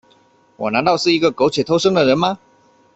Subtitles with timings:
[0.55, 2.39] 我难道是一个苟且偷生的人吗？